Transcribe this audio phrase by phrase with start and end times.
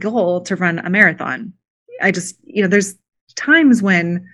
[0.00, 1.52] goal to run a marathon.
[2.00, 2.96] I just, you know, there's
[3.36, 4.28] times when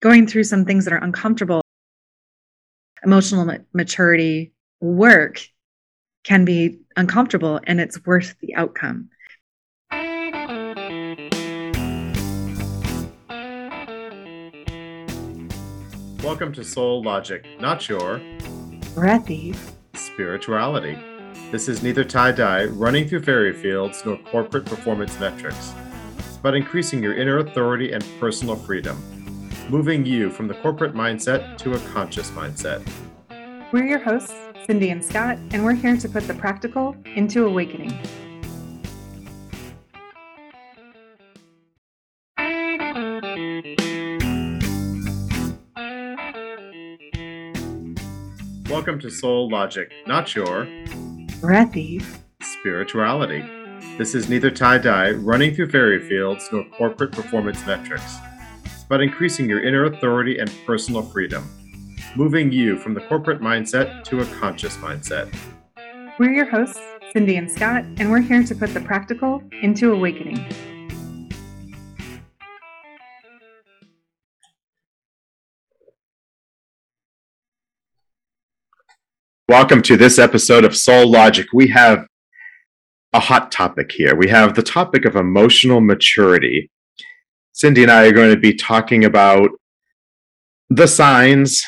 [0.00, 1.60] going through some things that are uncomfortable,
[3.04, 5.40] emotional maturity work
[6.24, 9.08] can be uncomfortable and it's worth the outcome.
[16.22, 18.20] Welcome to Soul Logic, not your
[18.94, 19.54] breathy
[19.94, 20.96] spirituality.
[21.52, 25.74] This is neither tie dye, running through fairy fields, nor corporate performance metrics.
[26.16, 28.96] It's about increasing your inner authority and personal freedom,
[29.68, 32.82] moving you from the corporate mindset to a conscious mindset.
[33.70, 34.32] We're your hosts,
[34.64, 38.00] Cindy and Scott, and we're here to put the practical into awakening.
[48.70, 50.66] Welcome to Soul Logic, not your
[51.42, 52.00] breathy
[52.40, 53.44] spirituality.
[53.98, 58.18] This is neither tie dye, running through fairy fields, nor corporate performance metrics.
[58.64, 61.44] It's about increasing your inner authority and personal freedom,
[62.14, 65.34] moving you from the corporate mindset to a conscious mindset.
[66.16, 66.80] We're your hosts,
[67.12, 70.46] Cindy and Scott, and we're here to put the practical into awakening.
[79.52, 81.46] Welcome to this episode of Soul Logic.
[81.52, 82.06] We have
[83.12, 84.16] a hot topic here.
[84.16, 86.70] We have the topic of emotional maturity.
[87.52, 89.50] Cindy and I are going to be talking about
[90.70, 91.62] the signs,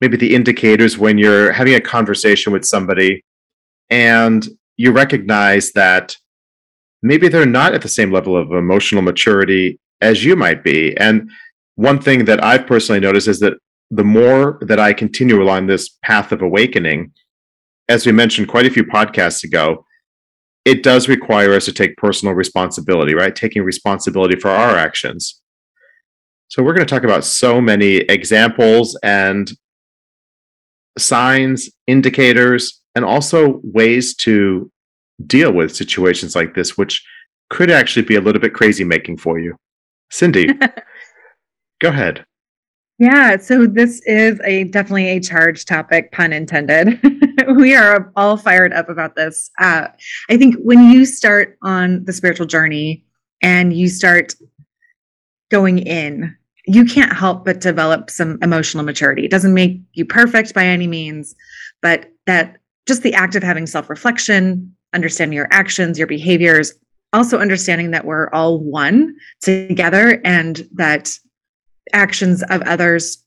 [0.00, 3.22] maybe the indicators when you're having a conversation with somebody
[3.90, 6.16] and you recognize that
[7.00, 10.96] maybe they're not at the same level of emotional maturity as you might be.
[10.96, 11.30] And
[11.76, 13.54] one thing that I've personally noticed is that
[13.92, 17.12] the more that I continue along this path of awakening,
[17.90, 19.84] as we mentioned quite a few podcasts ago,
[20.64, 23.34] it does require us to take personal responsibility, right?
[23.34, 25.42] Taking responsibility for our actions.
[26.48, 29.50] So, we're going to talk about so many examples and
[30.98, 34.70] signs, indicators, and also ways to
[35.26, 37.04] deal with situations like this, which
[37.48, 39.56] could actually be a little bit crazy making for you.
[40.10, 40.48] Cindy,
[41.80, 42.24] go ahead.
[43.00, 47.00] Yeah, so this is a definitely a charged topic, pun intended.
[47.56, 49.50] we are all fired up about this.
[49.58, 49.88] Uh,
[50.28, 53.02] I think when you start on the spiritual journey
[53.40, 54.34] and you start
[55.50, 59.24] going in, you can't help but develop some emotional maturity.
[59.24, 61.34] It doesn't make you perfect by any means,
[61.80, 66.74] but that just the act of having self reflection, understanding your actions, your behaviors,
[67.14, 71.18] also understanding that we're all one together and that
[71.92, 73.22] actions of others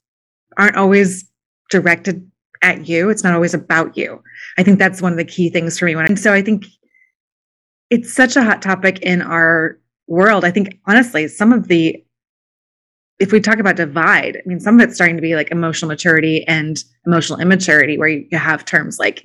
[0.57, 1.29] aren't always
[1.69, 2.29] directed
[2.61, 3.09] at you.
[3.09, 4.21] It's not always about you.
[4.57, 5.95] I think that's one of the key things for me.
[5.95, 6.65] When, and so I think
[7.89, 10.45] it's such a hot topic in our world.
[10.45, 12.03] I think honestly, some of the
[13.19, 15.87] if we talk about divide, I mean, some of it's starting to be like emotional
[15.87, 19.23] maturity and emotional immaturity, where you have terms like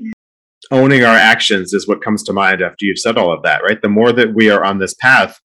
[0.70, 3.80] owning our actions is what comes to mind after you've said all of that, right?
[3.80, 5.40] The more that we are on this path,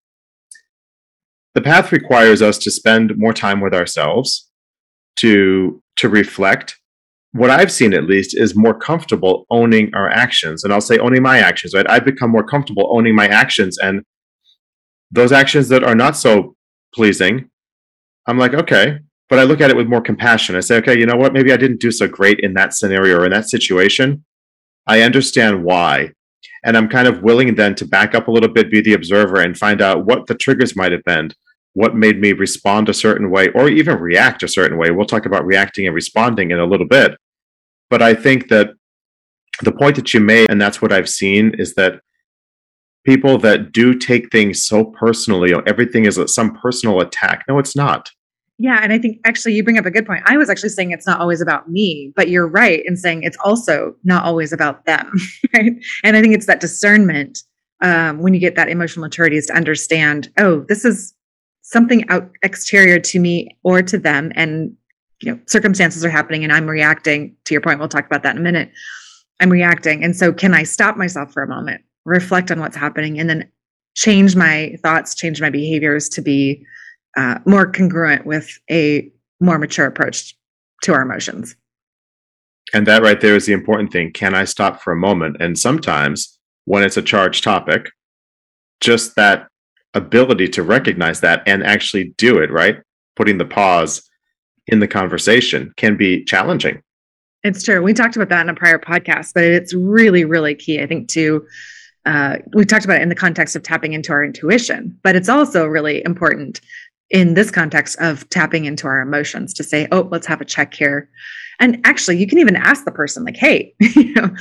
[1.54, 4.50] the path requires us to spend more time with ourselves
[5.18, 6.80] to to reflect.
[7.32, 11.24] What i've seen at least is more comfortable owning our actions and i'll say owning
[11.24, 11.90] my actions right?
[11.90, 14.04] I've become more comfortable owning my actions and
[15.12, 16.56] those actions that are not so
[16.94, 17.50] pleasing
[18.28, 19.00] i'm like okay.
[19.30, 20.56] But i look at it with more compassion.
[20.56, 21.34] I say okay you know what?
[21.34, 24.26] Maybe i didn't do so great in that scenario or in that situation.
[24.86, 26.12] I understand why
[26.64, 29.42] and i'm kind of willing then to back up a little bit be the observer
[29.42, 31.32] and find out what the triggers might have been
[31.74, 34.92] what made me respond a certain way or even react a certain way.
[34.92, 37.18] We'll talk about reacting and responding in a little bit.
[37.90, 38.72] But I think that
[39.62, 42.02] the point that you made, and that's what I've seen, is that
[43.06, 47.44] people that do take things so personally, everything is some personal attack.
[47.48, 48.10] No, it's not.
[48.60, 48.80] Yeah.
[48.82, 50.24] And I think actually you bring up a good point.
[50.26, 53.38] I was actually saying it's not always about me, but you're right in saying it's
[53.44, 55.12] also not always about them.
[55.54, 55.74] Right.
[56.04, 57.44] And I think it's that discernment
[57.84, 61.14] um, when you get that emotional maturity is to understand, oh, this is
[61.64, 64.76] something out exterior to me or to them and
[65.22, 68.36] you know circumstances are happening and i'm reacting to your point we'll talk about that
[68.36, 68.70] in a minute
[69.40, 73.18] i'm reacting and so can i stop myself for a moment reflect on what's happening
[73.18, 73.50] and then
[73.96, 76.64] change my thoughts change my behaviors to be
[77.18, 80.36] uh, more congruent with a more mature approach
[80.82, 81.56] to our emotions
[82.74, 85.58] and that right there is the important thing can i stop for a moment and
[85.58, 87.90] sometimes when it's a charged topic
[88.80, 89.48] just that
[89.94, 92.78] ability to recognize that and actually do it, right?
[93.16, 94.08] Putting the pause
[94.68, 96.82] in the conversation can be challenging.
[97.44, 97.82] It's true.
[97.82, 101.10] We talked about that in a prior podcast, but it's really, really key, I think,
[101.10, 101.46] to
[102.06, 105.30] uh, we talked about it in the context of tapping into our intuition, but it's
[105.30, 106.60] also really important
[107.14, 110.74] in this context of tapping into our emotions to say, oh, let's have a check
[110.74, 111.10] here.
[111.60, 114.36] And actually, you can even ask the person, like, hey, you know,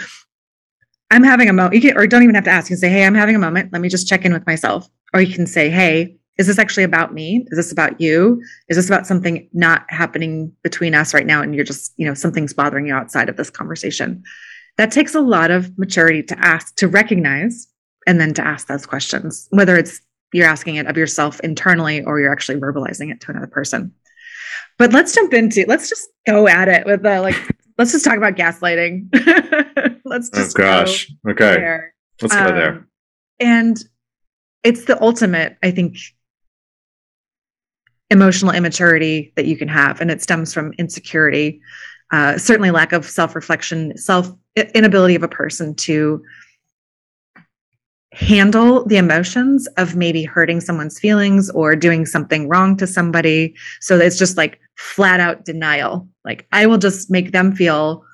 [1.10, 2.70] I'm having a moment, or don't even have to ask.
[2.70, 3.72] You can say, hey, I'm having a moment.
[3.72, 4.88] Let me just check in with myself.
[5.12, 7.44] Or you can say, hey, is this actually about me?
[7.48, 8.42] Is this about you?
[8.70, 11.42] Is this about something not happening between us right now?
[11.42, 14.22] And you're just, you know, something's bothering you outside of this conversation.
[14.78, 17.68] That takes a lot of maturity to ask, to recognize,
[18.06, 20.00] and then to ask those questions, whether it's
[20.32, 23.92] you're asking it of yourself internally or you're actually verbalizing it to another person.
[24.78, 27.36] But let's jump into, let's just go at it with the like,
[27.78, 29.08] let's just talk about gaslighting.
[30.04, 31.10] let's oh, just oh gosh.
[31.28, 31.54] okay.
[31.56, 31.94] There.
[32.20, 32.88] Let's go um, there.
[33.40, 33.76] And
[34.62, 35.96] it's the ultimate, I think,
[38.10, 40.00] emotional immaturity that you can have.
[40.00, 41.60] And it stems from insecurity,
[42.12, 44.30] uh, certainly lack of self reflection, self
[44.74, 46.22] inability of a person to
[48.12, 53.54] handle the emotions of maybe hurting someone's feelings or doing something wrong to somebody.
[53.80, 56.06] So it's just like flat out denial.
[56.24, 58.04] Like, I will just make them feel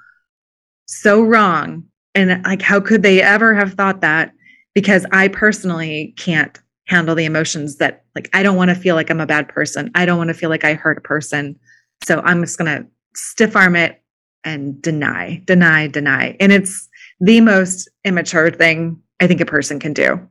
[0.86, 1.84] so wrong.
[2.14, 4.32] And like, how could they ever have thought that?
[4.74, 6.56] Because I personally can't
[6.86, 9.90] handle the emotions that, like, I don't want to feel like I'm a bad person.
[9.94, 11.58] I don't want to feel like I hurt a person.
[12.04, 14.00] So I'm just going to stiff arm it
[14.44, 16.36] and deny, deny, deny.
[16.38, 16.88] And it's
[17.20, 20.28] the most immature thing I think a person can do.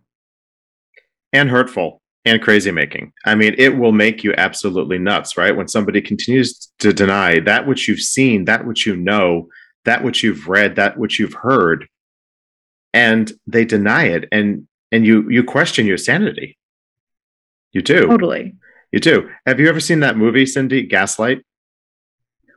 [1.33, 3.13] And hurtful and crazy making.
[3.25, 5.55] I mean, it will make you absolutely nuts, right?
[5.55, 9.47] When somebody continues to deny that which you've seen, that which you know,
[9.85, 11.87] that which you've read, that which you've heard,
[12.93, 16.57] and they deny it and and you you question your sanity.
[17.73, 18.07] You do.
[18.07, 18.55] Totally.
[18.91, 19.29] You do.
[19.45, 21.43] Have you ever seen that movie, Cindy, Gaslight?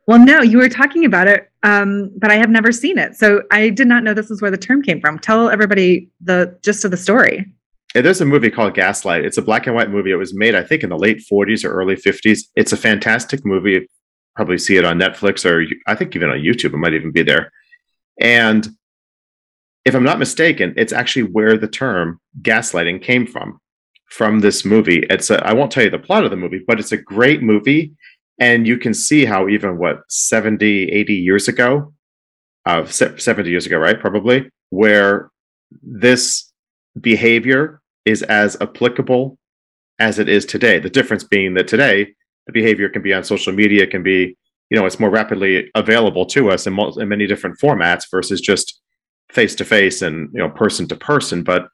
[0.07, 3.15] Well, no, you were talking about it, um, but I have never seen it.
[3.17, 5.19] So I did not know this is where the term came from.
[5.19, 7.47] Tell everybody the gist of the story.
[7.95, 9.25] there's a movie called Gaslight.
[9.25, 10.11] It's a black and white movie.
[10.11, 12.41] It was made, I think, in the late 40s or early 50s.
[12.57, 13.87] It's a fantastic movie.
[14.35, 16.73] Probably see it on Netflix or I think even on YouTube.
[16.73, 17.53] It might even be there.
[18.21, 18.69] And
[19.85, 23.61] if I'm not mistaken, it's actually where the term gaslighting came from.
[24.11, 26.81] From this movie, it's a, I won't tell you the plot of the movie, but
[26.81, 27.95] it's a great movie
[28.41, 31.93] and you can see how even what 70 80 years ago
[32.67, 35.31] uh, 70 years ago right probably where
[35.83, 36.51] this
[37.01, 39.39] behavior is as applicable
[39.99, 40.79] as it is today.
[40.79, 42.15] The difference being that today
[42.47, 44.37] the behavior can be on social media can be
[44.71, 48.81] you know it's more rapidly available to us in, in many different formats versus just
[49.31, 51.69] face to face and you know person to person but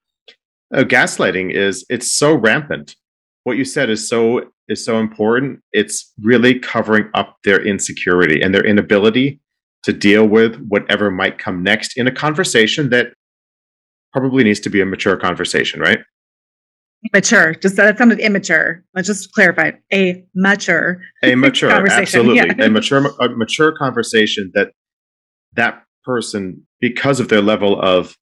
[0.75, 2.97] uh, gaslighting is it's so rampant
[3.47, 5.61] what you said is so is so important.
[5.73, 9.41] It's really covering up their insecurity and their inability
[9.85, 13.13] to deal with whatever might come next in a conversation that
[14.13, 16.01] probably needs to be a mature conversation, right?
[17.13, 17.55] Mature.
[17.55, 18.83] Just that sounded immature.
[18.97, 19.71] Let's just clarify.
[19.93, 21.01] A mature.
[21.23, 21.71] A mature.
[21.71, 22.35] absolutely.
[22.35, 22.65] Yeah.
[22.65, 24.73] A mature, a mature conversation that
[25.53, 28.17] that person, because of their level of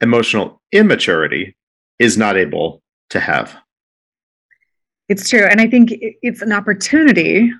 [0.00, 1.56] emotional immaturity,
[2.00, 3.56] is not able to have.
[5.12, 5.44] It's true.
[5.44, 7.52] And I think it's an opportunity.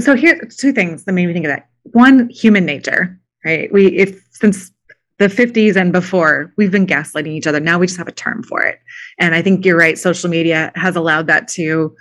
[0.00, 1.68] So here two things that made me think of that.
[1.92, 3.72] One, human nature, right?
[3.72, 4.72] We if since
[5.18, 7.60] the 50s and before, we've been gaslighting each other.
[7.60, 8.80] Now we just have a term for it.
[9.20, 11.94] And I think you're right, social media has allowed that to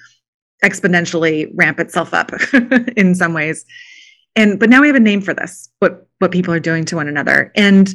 [0.64, 2.32] exponentially ramp itself up
[2.98, 3.66] in some ways.
[4.36, 6.96] And but now we have a name for this, what what people are doing to
[6.96, 7.52] one another.
[7.56, 7.94] And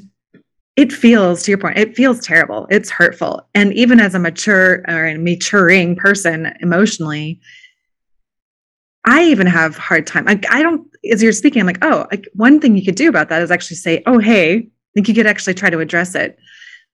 [0.76, 2.66] it feels to your point it feels terrible.
[2.70, 3.46] It's hurtful.
[3.54, 7.40] And even as a mature or a maturing person emotionally
[9.04, 10.26] i even have hard time.
[10.26, 13.28] I, don't as you're speaking i'm like oh like one thing you could do about
[13.28, 14.62] that is actually say oh hey i
[14.94, 16.38] think you could actually try to address it.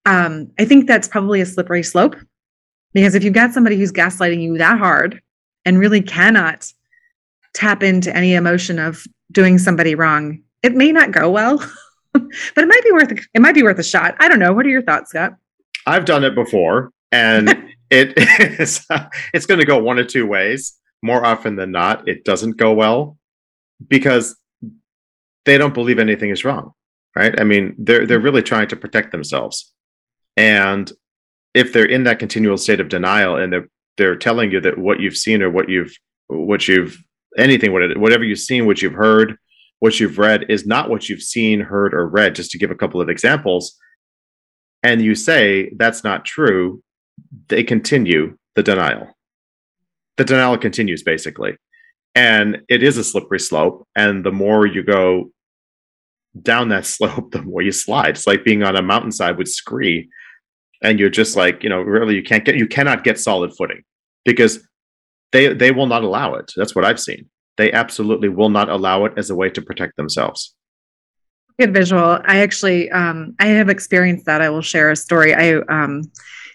[0.07, 2.17] Um, i think that's probably a slippery slope
[2.93, 5.23] because if you've got somebody who's gaslighting you that hard
[5.65, 6.73] and really cannot
[7.55, 11.65] tap into any emotion of doing somebody wrong it may not go well
[12.55, 14.17] but it might be worth it might be worth a shot.
[14.19, 14.53] I don't know.
[14.53, 15.37] What are your thoughts, Scott?
[15.87, 17.49] I've done it before, and
[17.91, 18.15] it
[18.61, 18.87] is
[19.33, 20.77] it's going to go one or two ways.
[21.03, 23.17] More often than not, it doesn't go well
[23.87, 24.37] because
[25.47, 26.73] they don't believe anything is wrong,
[27.17, 27.39] right?
[27.41, 29.73] I mean, they're they're really trying to protect themselves,
[30.37, 30.91] and
[31.55, 35.01] if they're in that continual state of denial and they're they're telling you that what
[35.01, 35.95] you've seen or what you've
[36.29, 36.97] what you've
[37.37, 39.37] anything whatever you've seen, what you've heard,
[39.81, 42.77] what you've read is not what you've seen, heard, or read, just to give a
[42.77, 43.77] couple of examples,
[44.83, 46.83] and you say that's not true,
[47.49, 49.09] they continue the denial.
[50.17, 51.57] The denial continues basically.
[52.15, 53.87] And it is a slippery slope.
[53.95, 55.31] And the more you go
[56.43, 58.11] down that slope, the more you slide.
[58.11, 60.09] It's like being on a mountainside with scree.
[60.83, 63.83] and you're just like, you know, really you can't get you cannot get solid footing
[64.25, 64.67] because
[65.33, 66.51] they they will not allow it.
[66.57, 67.29] That's what I've seen.
[67.57, 70.55] They absolutely will not allow it as a way to protect themselves.
[71.59, 72.21] Good visual.
[72.25, 74.41] I actually um I have experienced that.
[74.41, 75.35] I will share a story.
[75.35, 76.03] I um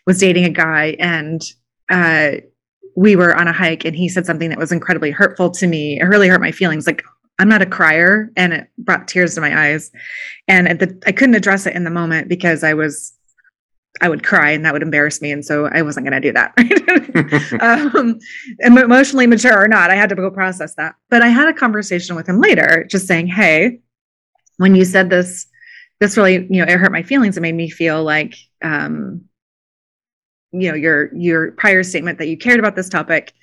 [0.07, 1.41] was dating a guy and
[1.89, 2.31] uh
[2.95, 5.99] we were on a hike and he said something that was incredibly hurtful to me.
[5.99, 6.87] It really hurt my feelings.
[6.87, 7.03] Like
[7.37, 9.91] I'm not a crier and it brought tears to my eyes.
[10.47, 13.13] And the, I couldn't address it in the moment because I was
[14.01, 15.31] I would cry and that would embarrass me.
[15.31, 16.53] And so I wasn't going to do that.
[16.57, 17.61] Right?
[17.95, 18.19] um,
[18.59, 20.95] emotionally mature or not, I had to go process that.
[21.09, 23.79] But I had a conversation with him later, just saying, Hey,
[24.57, 25.47] when you said this,
[25.99, 27.37] this really, you know, it hurt my feelings.
[27.37, 29.25] It made me feel like, um,
[30.51, 33.33] you know, your, your prior statement that you cared about this topic,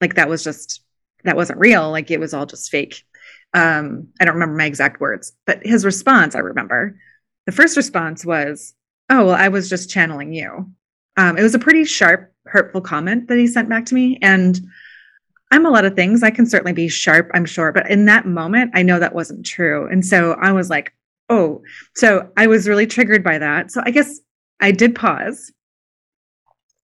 [0.00, 0.82] like that was just,
[1.24, 1.90] that wasn't real.
[1.90, 3.02] Like it was all just fake.
[3.54, 6.98] Um, I don't remember my exact words, but his response, I remember.
[7.46, 8.74] The first response was,
[9.10, 10.70] Oh, well, I was just channeling you.
[11.16, 14.18] Um, it was a pretty sharp, hurtful comment that he sent back to me.
[14.22, 14.60] And
[15.50, 16.22] I'm a lot of things.
[16.22, 17.72] I can certainly be sharp, I'm sure.
[17.72, 19.88] But in that moment, I know that wasn't true.
[19.88, 20.94] And so I was like,
[21.28, 21.62] oh,
[21.94, 23.70] so I was really triggered by that.
[23.70, 24.20] So I guess
[24.60, 25.52] I did pause.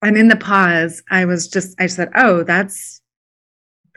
[0.03, 3.01] And in the pause, I was just, I said, oh, that's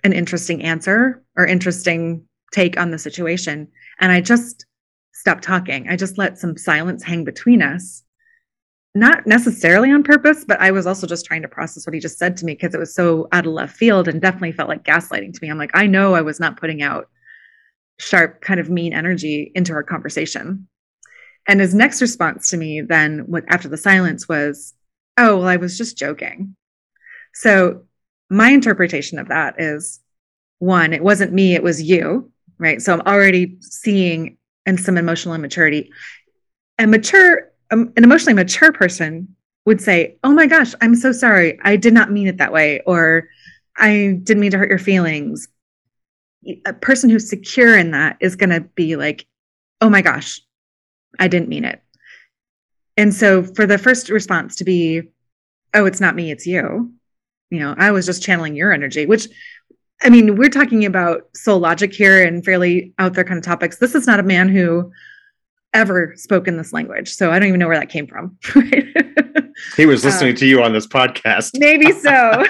[0.03, 3.67] an interesting answer or interesting take on the situation.
[3.99, 4.65] And I just
[5.13, 5.89] stopped talking.
[5.89, 8.03] I just let some silence hang between us
[8.99, 12.17] not necessarily on purpose, but I was also just trying to process what he just
[12.17, 14.83] said to me because it was so out of left field and definitely felt like
[14.83, 15.49] gaslighting to me.
[15.49, 17.09] I'm like, I know I was not putting out
[17.99, 20.67] sharp, kind of mean energy into our conversation.
[21.47, 24.73] And his next response to me then, after the silence, was,
[25.17, 26.55] Oh, well, I was just joking.
[27.33, 27.83] So
[28.29, 29.99] my interpretation of that is
[30.59, 32.81] one, it wasn't me, it was you, right?
[32.81, 35.91] So I'm already seeing and some emotional immaturity.
[36.77, 41.59] And mature um, an emotionally mature person would say, "Oh my gosh, I'm so sorry.
[41.63, 43.29] I did not mean it that way," or
[43.75, 45.47] "I didn't mean to hurt your feelings."
[46.65, 49.25] A person who's secure in that is going to be like,
[49.81, 50.41] "Oh my gosh,
[51.19, 51.81] I didn't mean it."
[52.95, 55.03] And so for the first response to be,
[55.73, 56.93] "Oh, it's not me, it's you."
[57.49, 59.27] You know, I was just channeling your energy, which
[60.01, 63.77] I mean, we're talking about soul logic here and fairly out there kind of topics.
[63.77, 64.91] This is not a man who
[65.73, 67.13] ever spoken this language.
[67.13, 68.37] So I don't even know where that came from.
[69.75, 71.51] he was listening um, to you on this podcast.
[71.59, 72.09] maybe so.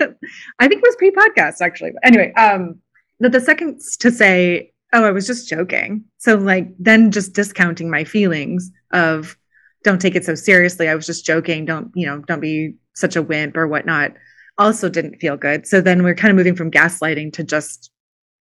[0.58, 1.92] I think it was pre-podcast actually.
[1.92, 2.80] But anyway, um,
[3.20, 6.04] the, the second to say, oh, I was just joking.
[6.18, 9.36] So like then just discounting my feelings of
[9.82, 10.88] don't take it so seriously.
[10.88, 11.64] I was just joking.
[11.64, 14.12] Don't, you know, don't be such a wimp or whatnot.
[14.56, 15.66] Also didn't feel good.
[15.66, 17.90] So then we're kind of moving from gaslighting to just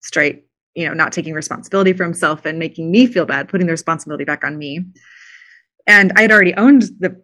[0.02, 3.74] straight you know, not taking responsibility for himself and making me feel bad, putting the
[3.74, 4.86] responsibility back on me.
[5.86, 7.22] And I had already owned the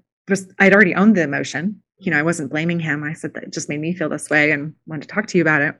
[0.60, 1.82] I'd already owned the emotion.
[1.98, 3.04] You know, I wasn't blaming him.
[3.04, 5.38] I said that it just made me feel this way and wanted to talk to
[5.38, 5.76] you about it.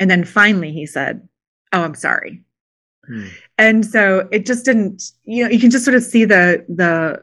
[0.00, 1.28] And then finally he said,
[1.72, 2.42] Oh, I'm sorry.
[3.06, 3.26] Hmm.
[3.58, 7.22] And so it just didn't, you know, you can just sort of see the the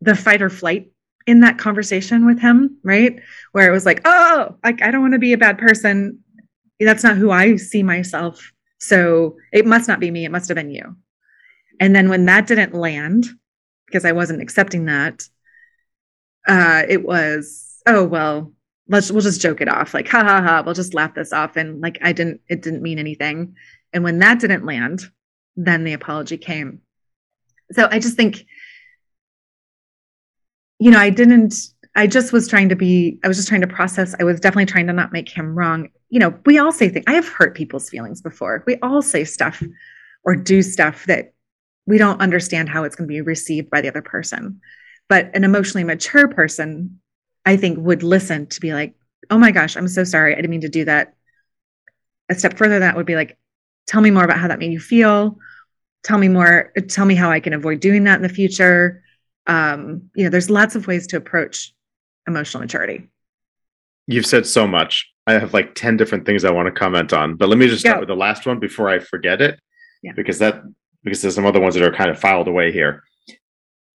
[0.00, 0.90] the fight or flight
[1.26, 3.20] in that conversation with him, right?
[3.52, 6.23] Where it was like, oh, like I don't want to be a bad person
[6.80, 8.52] that's not who I see myself.
[8.78, 10.24] So it must not be me.
[10.24, 10.96] It must have been you.
[11.80, 13.26] And then when that didn't land,
[13.86, 15.28] because I wasn't accepting that,
[16.46, 18.52] uh, it was, oh, well,
[18.88, 19.94] let's, we'll just joke it off.
[19.94, 21.56] Like, ha ha ha, we'll just laugh this off.
[21.56, 23.56] And like, I didn't, it didn't mean anything.
[23.92, 25.04] And when that didn't land,
[25.56, 26.80] then the apology came.
[27.72, 28.44] So I just think,
[30.78, 31.54] you know, I didn't,
[31.96, 34.14] I just was trying to be, I was just trying to process.
[34.18, 37.04] I was definitely trying to not make him wrong you know, we all say things.
[37.08, 38.62] I have hurt people's feelings before.
[38.68, 39.60] We all say stuff
[40.22, 41.34] or do stuff that
[41.86, 44.60] we don't understand how it's going to be received by the other person.
[45.08, 47.00] But an emotionally mature person,
[47.44, 48.94] I think, would listen to be like,
[49.28, 50.34] oh my gosh, I'm so sorry.
[50.34, 51.16] I didn't mean to do that.
[52.28, 53.36] A step further, that would be like,
[53.88, 55.36] tell me more about how that made you feel.
[56.04, 56.72] Tell me more.
[56.88, 59.02] Tell me how I can avoid doing that in the future.
[59.48, 61.74] Um, you know, there's lots of ways to approach
[62.26, 63.08] emotional maturity.
[64.06, 65.10] You've said so much.
[65.26, 67.80] I have like 10 different things I want to comment on, but let me just
[67.80, 68.00] start Go.
[68.00, 69.58] with the last one before I forget it.
[70.02, 70.12] Yeah.
[70.14, 70.62] Because that
[71.02, 73.02] because there's some other ones that are kind of filed away here.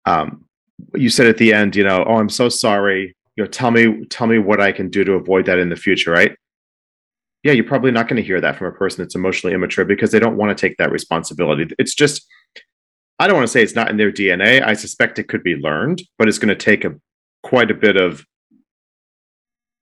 [0.05, 0.45] Um,
[0.95, 3.15] you said at the end, you know, oh, I'm so sorry.
[3.35, 5.75] You know, tell me, tell me what I can do to avoid that in the
[5.75, 6.35] future, right?
[7.43, 10.11] Yeah, you're probably not going to hear that from a person that's emotionally immature because
[10.11, 11.73] they don't want to take that responsibility.
[11.79, 12.27] It's just,
[13.17, 14.65] I don't want to say it's not in their DNA.
[14.65, 16.95] I suspect it could be learned, but it's going to take a
[17.43, 18.25] quite a bit of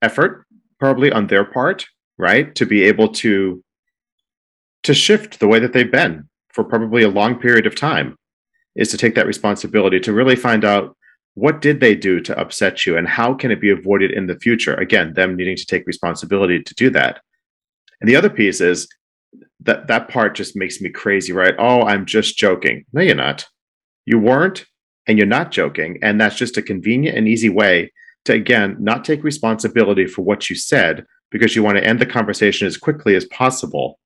[0.02, 0.46] effort
[0.80, 1.86] probably on their part,
[2.18, 3.64] right, to be able to
[4.84, 8.16] to shift the way that they've been for probably a long period of time
[8.76, 10.96] is to take that responsibility to really find out
[11.34, 14.40] what did they do to upset you and how can it be avoided in the
[14.40, 14.76] future?
[14.76, 17.20] Again them needing to take responsibility to do that.
[18.00, 18.88] And the other piece is
[19.62, 21.56] that that part just makes me crazy right?
[21.58, 22.86] Oh i'm just joking.
[22.94, 23.46] No you're not.
[24.06, 24.66] You weren't
[25.08, 27.92] and you're not joking and that's just a convenient and easy way
[28.26, 32.06] to again not take responsibility for what you said because you want to end the
[32.06, 34.00] conversation as quickly as possible.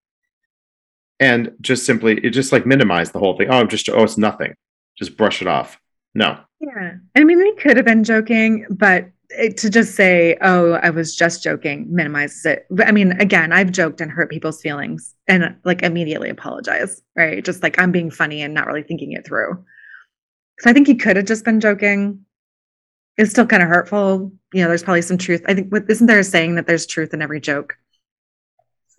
[1.19, 3.49] And just simply it just like minimize the whole thing.
[3.49, 4.53] Oh i'm just oh it's nothing.
[4.97, 5.79] Just brush it off.
[6.13, 6.39] No.
[6.59, 6.93] Yeah.
[7.15, 11.15] I mean we could have been joking but it, to just say oh i was
[11.15, 12.67] just joking minimizes it.
[12.85, 17.43] I mean again i've joked and hurt people's feelings and like immediately apologize right?
[17.43, 19.63] Just like i'm being funny and not really thinking it through
[20.61, 22.25] so i think he could have just been joking
[23.17, 26.19] it's still kind of hurtful you know there's probably some truth i think isn't there
[26.19, 27.75] a saying that there's truth in every joke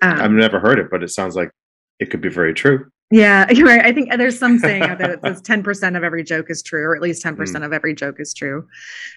[0.03, 1.51] um, i've never heard it but it sounds like
[1.99, 3.85] it could be very true yeah, you're right.
[3.85, 6.83] I think there's some saying out there that says 10% of every joke is true,
[6.83, 7.65] or at least 10% mm.
[7.65, 8.67] of every joke is true.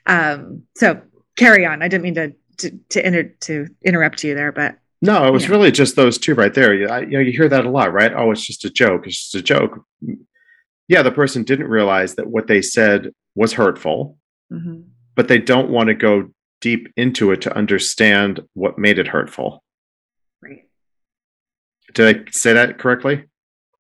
[0.05, 1.01] Um, so
[1.37, 1.81] carry on.
[1.81, 5.49] I didn't mean to to to, inter- to interrupt you there, but no, it was
[5.49, 6.73] really just those two right there.
[6.73, 8.13] You, I, you know, you hear that a lot, right?
[8.13, 9.07] Oh, it's just a joke.
[9.07, 9.85] It's just a joke.
[10.87, 14.17] Yeah, the person didn't realize that what they said was hurtful,
[14.51, 14.81] mm-hmm.
[15.15, 16.29] but they don't want to go
[16.61, 19.63] deep into it to understand what made it hurtful.
[20.41, 20.67] Right.
[21.93, 23.25] Did I say that correctly?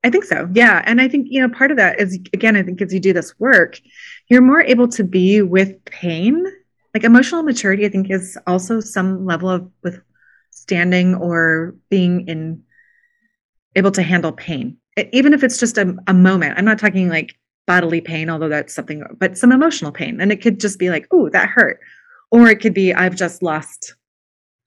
[0.03, 0.47] I think so.
[0.53, 0.83] Yeah.
[0.85, 3.13] And I think, you know, part of that is, again, I think as you do
[3.13, 3.79] this work,
[4.29, 6.45] you're more able to be with pain.
[6.93, 12.63] Like emotional maturity, I think, is also some level of withstanding or being in
[13.75, 14.77] able to handle pain,
[15.11, 16.57] even if it's just a, a moment.
[16.57, 17.35] I'm not talking like
[17.67, 20.21] bodily pain, although that's something, but some emotional pain.
[20.21, 21.79] And it could just be like, oh, that hurt.
[22.31, 23.95] Or it could be, I've just lost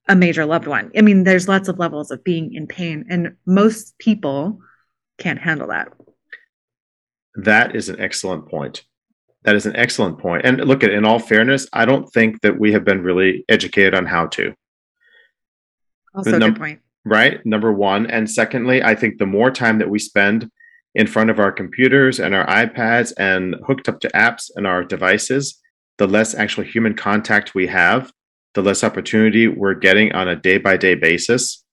[0.08, 0.90] a major loved one.
[0.96, 3.04] I mean, there's lots of levels of being in pain.
[3.08, 4.60] And most people,
[5.18, 5.92] can't handle that.
[7.34, 8.84] That is an excellent point.
[9.44, 10.44] That is an excellent point.
[10.44, 13.94] And look at in all fairness, I don't think that we have been really educated
[13.94, 14.54] on how to.
[16.14, 16.80] Also a num- good point.
[17.08, 17.44] Right?
[17.46, 18.06] Number one.
[18.06, 20.50] And secondly, I think the more time that we spend
[20.94, 24.84] in front of our computers and our iPads and hooked up to apps and our
[24.84, 25.58] devices,
[25.96, 28.12] the less actual human contact we have,
[28.54, 31.64] the less opportunity we're getting on a day by day basis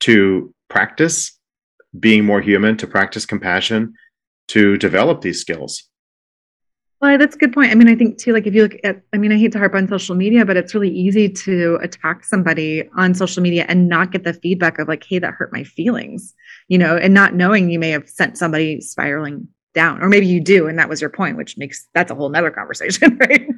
[0.00, 1.38] to practice
[1.98, 3.92] being more human, to practice compassion,
[4.48, 5.88] to develop these skills.
[7.02, 7.72] Well, that's a good point.
[7.72, 9.58] I mean, I think too, like if you look at, I mean, I hate to
[9.58, 13.88] harp on social media, but it's really easy to attack somebody on social media and
[13.88, 16.32] not get the feedback of like, hey, that hurt my feelings,
[16.68, 20.38] you know, and not knowing you may have sent somebody spiraling down or maybe you
[20.38, 23.48] do and that was your point which makes that's a whole nother conversation right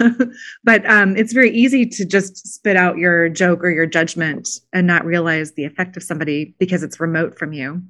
[0.64, 4.86] but um, it's very easy to just spit out your joke or your judgment and
[4.86, 7.82] not realize the effect of somebody because it's remote from you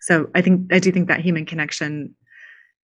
[0.00, 2.14] so i think i do think that human connection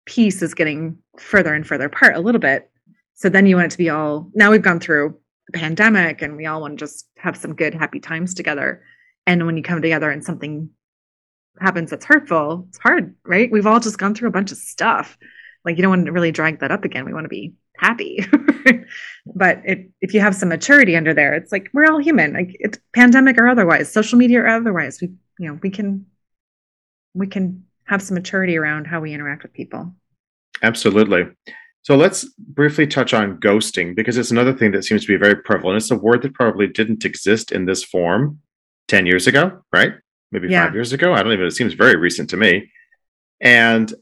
[0.06, 2.70] piece is getting further and further apart a little bit
[3.14, 5.16] so then you want it to be all now we've gone through
[5.48, 8.82] a pandemic and we all want to just have some good happy times together
[9.26, 10.70] and when you come together and something
[11.60, 13.50] happens that's hurtful, it's hard, right?
[13.50, 15.18] We've all just gone through a bunch of stuff.
[15.64, 17.04] Like you don't want to really drag that up again.
[17.04, 18.24] We want to be happy.
[19.34, 22.32] but it, if you have some maturity under there, it's like we're all human.
[22.32, 25.00] Like it's pandemic or otherwise, social media or otherwise.
[25.00, 25.08] We
[25.38, 26.06] you know, we can
[27.14, 29.92] we can have some maturity around how we interact with people.
[30.62, 31.26] Absolutely.
[31.82, 35.36] So let's briefly touch on ghosting because it's another thing that seems to be very
[35.36, 35.76] prevalent.
[35.76, 38.40] It's a word that probably didn't exist in this form
[38.88, 39.94] 10 years ago, right?
[40.32, 40.64] maybe yeah.
[40.64, 41.12] five years ago.
[41.12, 42.70] I don't even, it seems very recent to me.
[43.40, 43.92] And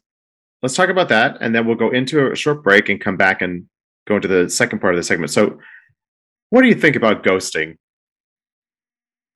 [0.63, 1.39] let's talk about that.
[1.41, 3.67] And then we'll go into a short break and come back and
[4.07, 5.31] go into the second part of the segment.
[5.31, 5.59] So,
[6.51, 7.77] what do you think about ghosting?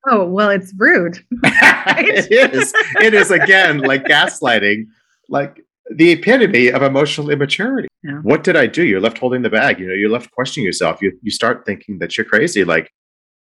[0.09, 1.23] Oh, well, it's rude.
[1.43, 2.73] it is.
[3.01, 4.85] It is, again, like gaslighting,
[5.29, 7.87] like the epitome of emotional immaturity.
[8.03, 8.19] Yeah.
[8.19, 8.85] What did I do?
[8.85, 9.79] You're left holding the bag.
[9.79, 11.01] You know, you're left questioning yourself.
[11.01, 12.63] You, you start thinking that you're crazy.
[12.63, 12.91] Like,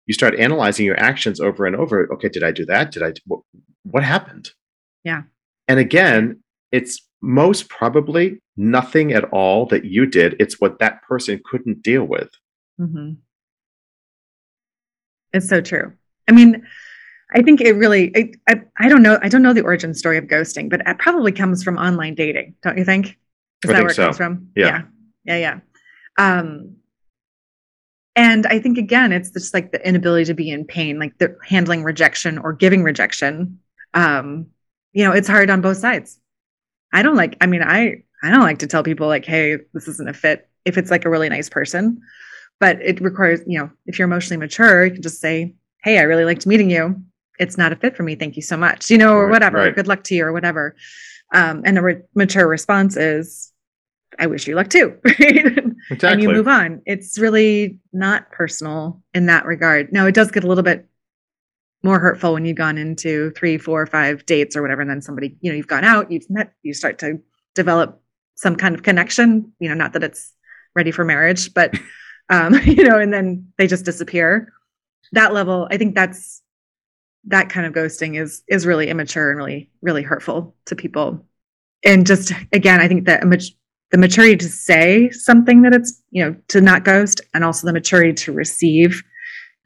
[0.06, 2.08] you start analyzing your actions over and over.
[2.12, 2.92] Okay, did I do that?
[2.92, 3.12] Did I?
[3.26, 3.40] What,
[3.82, 4.50] what happened?
[5.04, 5.22] Yeah.
[5.68, 10.36] And again, it's most probably nothing at all that you did.
[10.40, 12.30] It's what that person couldn't deal with.
[12.80, 13.12] Mm-hmm.
[15.32, 15.92] It's so true.
[16.28, 16.66] I mean,
[17.34, 20.18] I think it really, I, I, I, don't know, I don't know the origin story
[20.18, 23.18] of ghosting, but it probably comes from online dating, don't you think?
[23.64, 24.04] Is I that where it so.
[24.04, 24.48] comes from?
[24.54, 24.82] Yeah.
[25.24, 25.36] Yeah.
[25.36, 25.60] Yeah.
[26.18, 26.38] yeah.
[26.38, 26.76] Um,
[28.14, 31.36] and I think again, it's just like the inability to be in pain, like the
[31.46, 33.58] handling rejection or giving rejection.
[33.94, 34.48] Um,
[34.92, 36.18] you know, it's hard on both sides.
[36.92, 39.88] I don't like, I mean, I I don't like to tell people like, hey, this
[39.88, 42.00] isn't a fit if it's like a really nice person.
[42.60, 46.02] But it requires, you know, if you're emotionally mature, you can just say, hey, I
[46.02, 47.02] really liked meeting you.
[47.38, 48.14] It's not a fit for me.
[48.14, 48.90] Thank you so much.
[48.90, 49.58] You know, or right, whatever.
[49.58, 49.74] Right.
[49.74, 50.76] Good luck to you or whatever.
[51.32, 53.52] Um, and a re- mature response is,
[54.18, 54.98] I wish you luck too.
[55.04, 55.58] Right?
[55.90, 56.12] Exactly.
[56.12, 56.80] and you move on.
[56.86, 59.92] It's really not personal in that regard.
[59.92, 60.86] Now, it does get a little bit
[61.82, 65.36] more hurtful when you've gone into three, four, five dates or whatever, and then somebody,
[65.40, 67.20] you know, you've gone out, you've met, you start to
[67.56, 68.00] develop
[68.36, 69.52] some kind of connection.
[69.58, 70.32] You know, not that it's
[70.74, 71.74] ready for marriage, but
[72.30, 74.52] um, you know, and then they just disappear.
[75.12, 76.42] That level, I think that's
[77.24, 81.24] that kind of ghosting is is really immature and really really hurtful to people.
[81.84, 83.22] And just again, I think that
[83.90, 87.72] the maturity to say something that it's you know to not ghost and also the
[87.72, 89.02] maturity to receive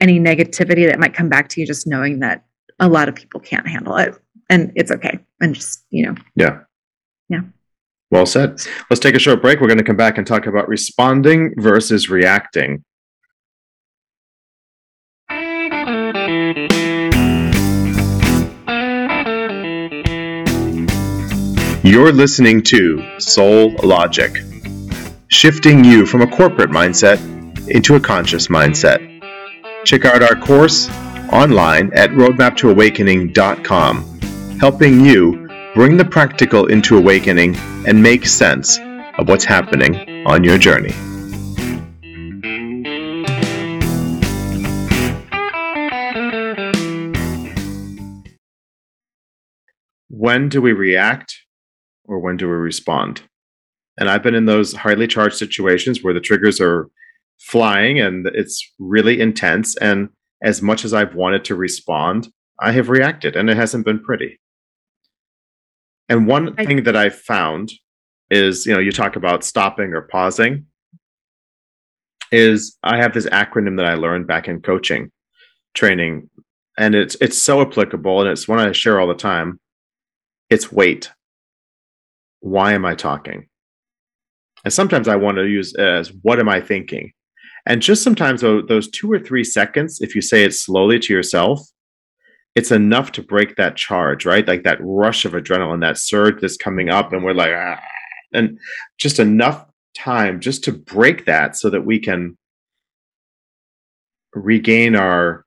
[0.00, 2.44] any negativity that might come back to you just knowing that
[2.78, 4.14] a lot of people can't handle it
[4.50, 6.14] and it's okay and just you know.
[6.34, 6.60] Yeah.
[7.28, 7.40] Yeah.
[8.10, 8.60] Well said.
[8.90, 9.60] Let's take a short break.
[9.60, 12.84] We're going to come back and talk about responding versus reacting
[16.56, 16.70] You're
[22.12, 24.34] listening to Soul Logic,
[25.28, 27.20] shifting you from a corporate mindset
[27.68, 29.22] into a conscious mindset.
[29.84, 30.88] Check out our course
[31.30, 37.54] online at roadmaptoawakening.com, helping you bring the practical into awakening
[37.86, 38.78] and make sense
[39.18, 40.94] of what's happening on your journey.
[50.16, 51.36] When do we react
[52.04, 53.20] or when do we respond?
[53.98, 56.88] And I've been in those highly charged situations where the triggers are
[57.38, 59.76] flying and it's really intense.
[59.76, 60.08] And
[60.42, 62.28] as much as I've wanted to respond,
[62.60, 64.40] I have reacted and it hasn't been pretty.
[66.08, 67.70] And one I, thing that I've found
[68.30, 70.64] is, you know, you talk about stopping or pausing,
[72.32, 75.10] is I have this acronym that I learned back in coaching
[75.74, 76.30] training.
[76.78, 79.60] And it's it's so applicable and it's one I share all the time.
[80.50, 81.10] It's wait
[82.46, 83.48] why am I talking?
[84.64, 87.12] And sometimes I want to use as what am I thinking?
[87.66, 91.60] And just sometimes those two or three seconds, if you say it slowly to yourself,
[92.54, 94.46] it's enough to break that charge, right?
[94.46, 97.82] Like that rush of adrenaline, that surge that's coming up, and we're like, ah,
[98.32, 98.58] and
[98.98, 102.36] just enough time just to break that so that we can
[104.34, 105.44] regain our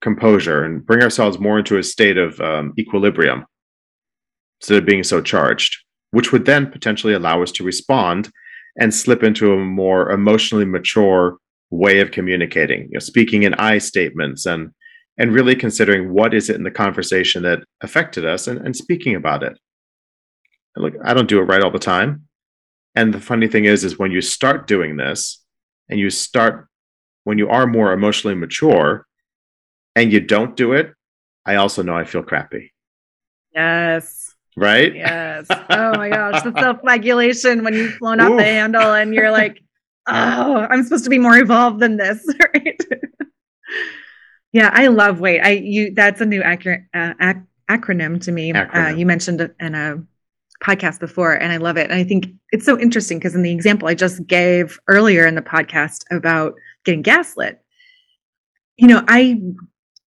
[0.00, 3.44] composure and bring ourselves more into a state of um, equilibrium
[4.60, 5.76] instead of being so charged
[6.10, 8.30] which would then potentially allow us to respond
[8.78, 11.38] and slip into a more emotionally mature
[11.70, 14.70] way of communicating, you know, speaking in I statements and
[15.20, 19.16] and really considering what is it in the conversation that affected us and, and speaking
[19.16, 19.58] about it.
[20.76, 22.28] And look, I don't do it right all the time.
[22.94, 25.42] And the funny thing is, is when you start doing this
[25.88, 26.68] and you start
[27.24, 29.06] when you are more emotionally mature
[29.96, 30.92] and you don't do it,
[31.44, 32.72] I also know I feel crappy.
[33.52, 34.27] Yes
[34.58, 34.94] right?
[34.94, 35.46] Yes.
[35.50, 39.62] Oh my gosh, the self-flagellation when you've flown off the handle and you're like,
[40.06, 42.80] oh, I'm supposed to be more evolved than this, right?
[44.52, 45.40] yeah, I love wait.
[45.40, 47.40] I you that's a new accurate uh, ac-
[47.70, 48.52] acronym to me.
[48.52, 50.02] Uh, you mentioned it in a
[50.62, 51.90] podcast before, and I love it.
[51.90, 55.34] And I think it's so interesting because in the example I just gave earlier in
[55.34, 57.60] the podcast about getting gaslit,
[58.76, 59.40] you know, I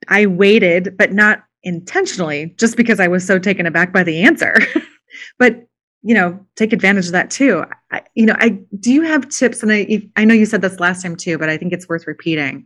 [0.08, 4.58] I waited, but not intentionally just because I was so taken aback by the answer.
[5.40, 5.66] but
[6.04, 7.64] you know, take advantage of that too.
[7.92, 9.62] I, you know, I do you have tips?
[9.62, 12.08] And I I know you said this last time too, but I think it's worth
[12.08, 12.66] repeating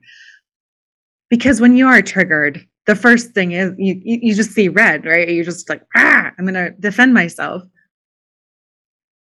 [1.30, 5.28] because when you are triggered, the first thing is you you, just see red, right?
[5.28, 7.64] You're just like, ah, I'm gonna defend myself.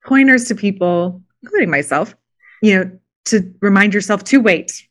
[0.06, 2.16] Pointers to people, including myself,
[2.62, 4.88] you know, to remind yourself to wait.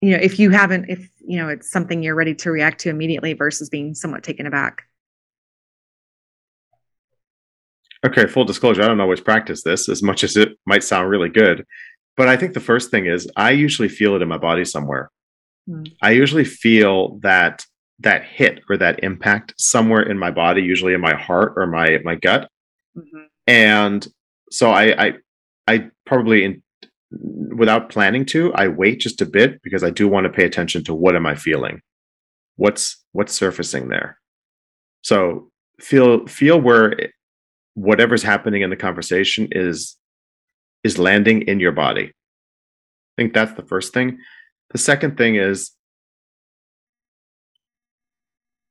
[0.00, 2.90] You know, if you haven't, if you know it's something you're ready to react to
[2.90, 4.82] immediately versus being somewhat taken aback
[8.04, 11.28] okay full disclosure i don't always practice this as much as it might sound really
[11.28, 11.64] good
[12.16, 15.10] but i think the first thing is i usually feel it in my body somewhere
[15.66, 15.84] hmm.
[16.02, 17.64] i usually feel that
[18.00, 21.98] that hit or that impact somewhere in my body usually in my heart or my
[22.04, 22.48] my gut
[22.96, 23.24] mm-hmm.
[23.46, 24.06] and
[24.50, 25.12] so i i
[25.68, 26.61] i probably in,
[27.20, 30.84] without planning to, I wait just a bit because I do want to pay attention
[30.84, 31.80] to what am I feeling?
[32.56, 34.18] What's what's surfacing there?
[35.02, 37.12] So feel feel where
[37.74, 39.96] whatever's happening in the conversation is
[40.84, 42.06] is landing in your body.
[42.06, 44.18] I think that's the first thing.
[44.70, 45.72] The second thing is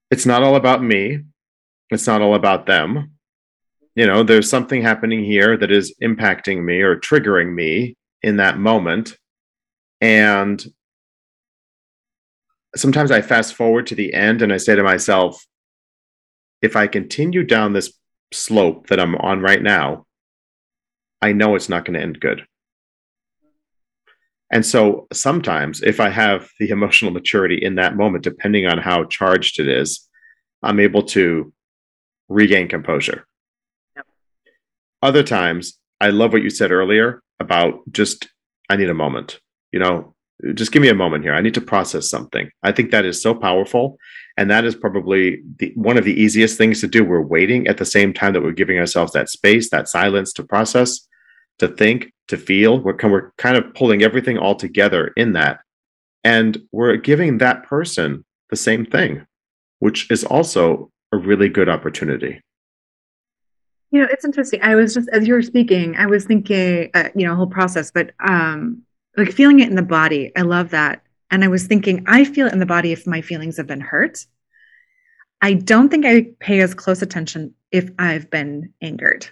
[0.10, 1.20] it's not all about me.
[1.90, 3.12] It's not all about them.
[3.96, 8.58] You know, there's something happening here that is impacting me or triggering me in that
[8.58, 9.18] moment.
[10.00, 10.64] And
[12.76, 15.46] sometimes I fast forward to the end and I say to myself,
[16.62, 17.94] if I continue down this
[18.34, 20.06] slope that I'm on right now,
[21.22, 22.46] I know it's not going to end good.
[24.52, 29.06] And so sometimes, if I have the emotional maturity in that moment, depending on how
[29.06, 30.08] charged it is,
[30.62, 31.54] I'm able to
[32.30, 33.26] regain composure.
[33.96, 34.06] Yep.
[35.02, 38.30] Other times, I love what you said earlier about just,
[38.70, 39.40] I need a moment.
[39.72, 40.16] You know,
[40.54, 41.34] just give me a moment here.
[41.34, 42.50] I need to process something.
[42.64, 43.98] I think that is so powerful.
[44.38, 47.04] And that is probably the, one of the easiest things to do.
[47.04, 50.44] We're waiting at the same time that we're giving ourselves that space, that silence to
[50.44, 51.08] process,
[51.60, 52.80] to think, to feel.
[52.80, 55.60] We're, we're kind of pulling everything all together in that.
[56.24, 59.26] And we're giving that person the same thing,
[59.80, 62.42] which is also a really good opportunity.
[63.92, 64.62] You know, it's interesting.
[64.64, 67.92] I was just, as you were speaking, I was thinking, uh, you know, whole process,
[67.92, 68.84] but um,
[69.18, 70.32] like feeling it in the body.
[70.36, 71.04] I love that.
[71.30, 73.82] And I was thinking, I feel it in the body if my feelings have been
[73.82, 74.26] hurt.
[75.42, 79.28] I don't think I pay as close attention if I've been angered.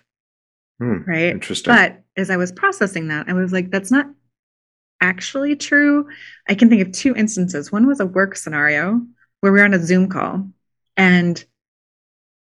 [0.80, 1.26] Hmm, right.
[1.26, 1.74] Interesting.
[1.74, 4.08] But as I was processing that, I was like, that's not
[5.02, 6.08] actually true.
[6.48, 7.72] I can think of two instances.
[7.72, 9.02] One was a work scenario
[9.40, 10.48] where we were on a Zoom call
[10.98, 11.44] and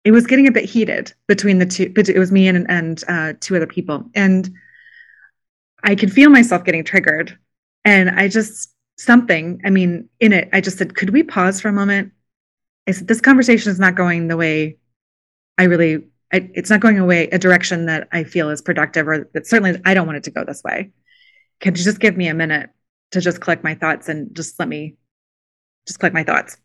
[0.08, 3.04] it was getting a bit heated between the two, but it was me and, and
[3.10, 4.06] uh, two other people.
[4.15, 4.50] And
[5.84, 7.38] I could feel myself getting triggered.
[7.84, 11.67] And I just, something, I mean, in it, I just said, could we pause for
[11.67, 12.13] a moment?
[12.88, 14.78] I said, this conversation is not going the way
[15.58, 19.30] I really, I, it's not going away a direction that I feel is productive or
[19.34, 20.91] that certainly I don't want it to go this way.
[21.60, 22.70] Could you just give me a minute
[23.12, 24.96] to just collect my thoughts and just let me
[25.86, 26.56] just collect my thoughts?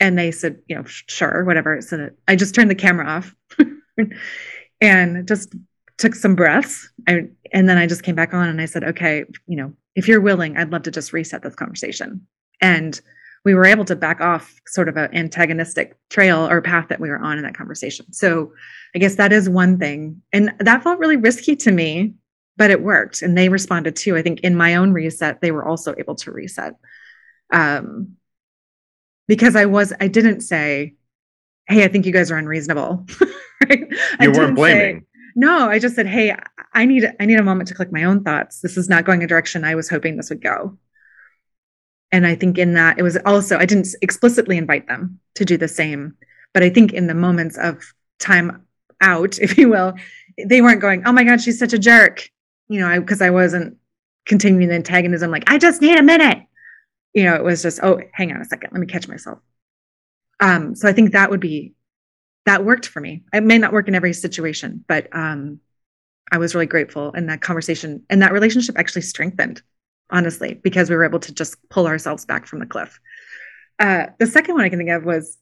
[0.00, 1.80] And they said, you know, sure, whatever.
[1.80, 3.34] So I just turned the camera off
[4.80, 5.54] and just
[5.98, 6.90] took some breaths.
[7.06, 10.20] And then I just came back on and I said, okay, you know, if you're
[10.20, 12.26] willing, I'd love to just reset this conversation.
[12.60, 13.00] And
[13.44, 17.08] we were able to back off sort of an antagonistic trail or path that we
[17.08, 18.12] were on in that conversation.
[18.12, 18.52] So
[18.94, 20.20] I guess that is one thing.
[20.32, 22.14] And that felt really risky to me,
[22.56, 23.22] but it worked.
[23.22, 24.16] And they responded too.
[24.16, 26.74] I think in my own reset, they were also able to reset.
[27.52, 28.16] Um,
[29.26, 30.94] because I was, I didn't say,
[31.68, 33.04] Hey, I think you guys are unreasonable.
[33.68, 33.86] right?
[34.20, 35.00] You weren't blaming.
[35.00, 36.34] Say, no, I just said, "Hey,
[36.72, 38.60] I need I need a moment to collect my own thoughts.
[38.60, 40.78] This is not going a direction I was hoping this would go."
[42.10, 45.58] And I think in that it was also I didn't explicitly invite them to do
[45.58, 46.14] the same,
[46.54, 47.82] but I think in the moments of
[48.18, 48.66] time
[49.02, 49.94] out, if you will,
[50.42, 52.30] they weren't going, "Oh my god, she's such a jerk."
[52.68, 53.76] You know, because I, I wasn't
[54.24, 56.42] continuing the antagonism like, "I just need a minute."
[57.16, 58.70] You know, it was just, "Oh, hang on a second.
[58.72, 59.38] Let me catch myself."
[60.38, 61.72] Um, so I think that would be
[62.44, 63.24] that worked for me.
[63.32, 65.60] It may not work in every situation, but um,
[66.30, 67.10] I was really grateful.
[67.14, 69.62] And that conversation and that relationship actually strengthened,
[70.10, 73.00] honestly, because we were able to just pull ourselves back from the cliff.
[73.78, 75.38] Uh, the second one I can think of was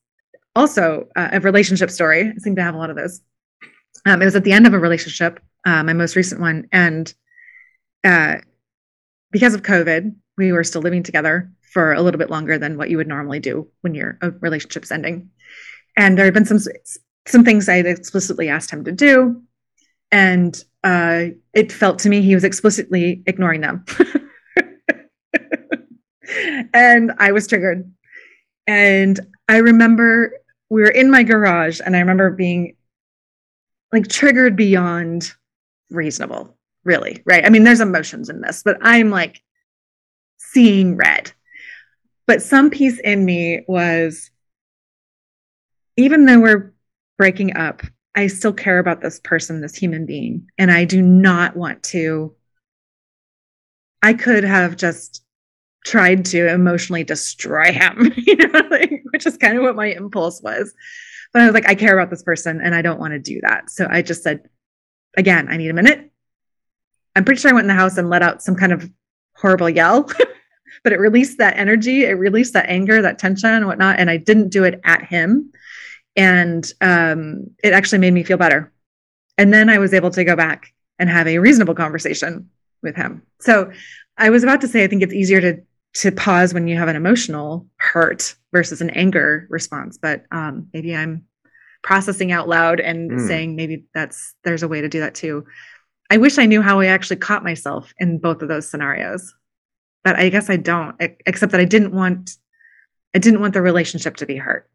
[0.55, 2.33] also uh, a relationship story.
[2.35, 3.21] I seem to have a lot of those.
[4.07, 6.69] Um, it was at the end of a relationship, uh, my most recent one.
[6.71, 7.13] And
[8.05, 8.37] uh,
[9.33, 12.89] because of COVID, we were still living together for a little bit longer than what
[12.89, 15.29] you would normally do when your relationship's ending.
[15.97, 16.61] And there had been some
[17.27, 19.43] some things I had explicitly asked him to do,
[20.11, 23.85] and uh, it felt to me he was explicitly ignoring them.
[26.75, 27.91] and I was triggered.
[28.67, 30.33] And I remember
[30.71, 32.77] we were in my garage, and I remember being
[33.93, 35.33] like triggered beyond
[35.91, 37.23] reasonable, really.
[37.27, 37.45] Right.
[37.45, 39.43] I mean, there's emotions in this, but I'm like
[40.39, 41.33] seeing red.
[42.27, 44.31] But some piece in me was
[45.97, 46.75] even though we're
[47.19, 47.83] breaking up,
[48.15, 50.49] I still care about this person, this human being.
[50.59, 52.35] And I do not want to.
[54.03, 55.25] I could have just
[55.85, 60.43] tried to emotionally destroy him, you know, like, which is kind of what my impulse
[60.43, 60.75] was.
[61.33, 63.41] But I was like, I care about this person and I don't want to do
[63.43, 63.71] that.
[63.71, 64.49] So I just said,
[65.17, 66.11] again, I need a minute.
[67.17, 68.89] I'm pretty sure I went in the house and let out some kind of
[69.37, 70.09] horrible yell,
[70.85, 73.99] but it released that energy, it released that anger, that tension and whatnot.
[73.99, 75.51] And I didn't do it at him
[76.17, 78.73] and um, it actually made me feel better
[79.39, 82.49] and then i was able to go back and have a reasonable conversation
[82.83, 83.71] with him so
[84.19, 85.61] i was about to say i think it's easier to
[85.95, 90.95] to pause when you have an emotional hurt versus an anger response but um, maybe
[90.95, 91.25] i'm
[91.83, 93.27] processing out loud and mm.
[93.27, 95.45] saying maybe that's there's a way to do that too
[96.11, 99.35] i wish i knew how i actually caught myself in both of those scenarios
[100.05, 100.95] but i guess i don't
[101.27, 102.37] except that i didn't want
[103.15, 104.69] i didn't want the relationship to be hurt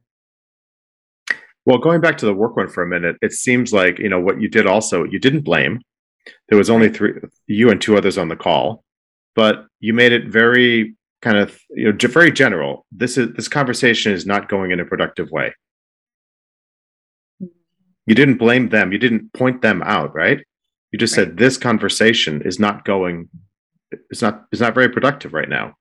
[1.65, 4.19] well, going back to the work one for a minute, it seems like you know
[4.19, 4.65] what you did.
[4.65, 5.81] Also, you didn't blame.
[6.47, 7.13] There was only three,
[7.45, 8.83] you and two others on the call,
[9.35, 12.87] but you made it very kind of you know very general.
[12.91, 15.53] This is this conversation is not going in a productive way.
[17.39, 18.91] You didn't blame them.
[18.91, 20.39] You didn't point them out, right?
[20.91, 21.27] You just Right.
[21.27, 23.29] said this conversation is not going.
[24.09, 24.45] It's not.
[24.51, 25.75] It's not very productive right now.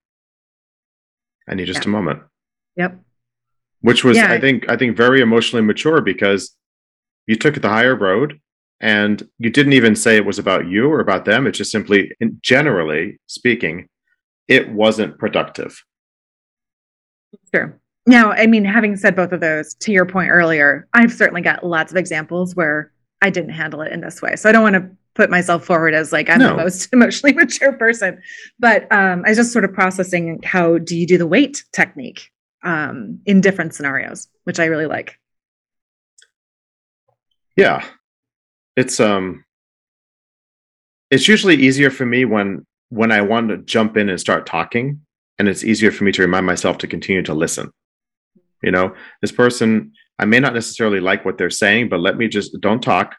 [1.48, 1.88] I need just Yeah.
[1.90, 2.22] a moment.
[2.76, 3.00] Yep.
[3.80, 4.32] Which was, Yeah.
[4.32, 6.54] I think, I think very emotionally mature because
[7.26, 8.40] you took the higher road
[8.80, 11.46] and you didn't even say it was about you or about them.
[11.46, 13.88] It's just simply, generally speaking,
[14.46, 15.82] it wasn't productive.
[17.54, 17.74] True.
[18.06, 21.64] Now, I mean, having said both of those, to your point earlier, I've certainly got
[21.64, 24.36] lots of examples where I didn't handle it in this way.
[24.36, 26.50] So I don't want to put myself forward as like I'm No.
[26.50, 28.22] the most emotionally mature person.
[28.60, 32.30] But um, I was just sort of processing how do you do the wait technique
[32.62, 35.18] um, in different scenarios, which I really like.
[37.56, 37.84] Yeah.
[38.76, 39.44] It's um
[41.10, 45.00] it's usually easier for me when when I want to jump in and start talking
[45.38, 47.72] and it's easier for me to remind myself to continue to listen.
[48.62, 52.28] You know, this person I may not necessarily like what they're saying, but let me
[52.28, 53.16] just don't talk.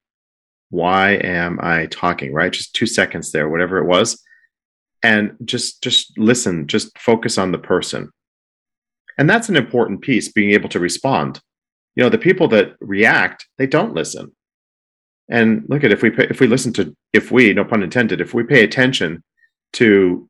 [0.69, 2.51] Why am I talking, right?
[2.51, 4.21] Just 2 seconds there, whatever it was.
[5.01, 8.12] And just just listen, just focus on the person.
[9.17, 11.41] And that's an important piece being able to respond
[11.99, 14.32] you know the people that react they don't listen
[15.29, 18.34] and look at if we if we listen to if we no pun intended if
[18.34, 19.21] we pay attention
[19.73, 20.29] to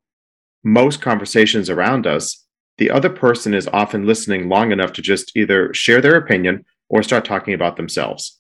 [0.63, 2.43] most conversations around us
[2.79, 7.03] the other person is often listening long enough to just either share their opinion or
[7.03, 8.38] start talking about themselves